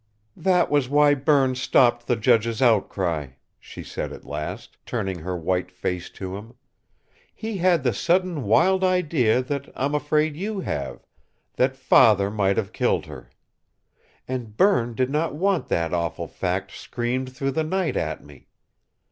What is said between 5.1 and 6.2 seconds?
her white face